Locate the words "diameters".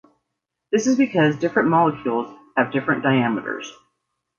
3.03-3.71